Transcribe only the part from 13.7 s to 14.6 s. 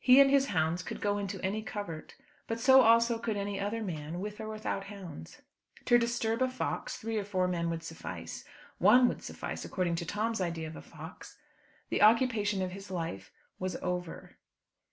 over.